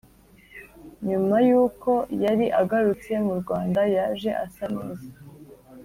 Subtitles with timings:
[1.07, 1.91] nyuma yuko
[2.23, 5.07] yari agarutse mu Rwanda yaje asa neza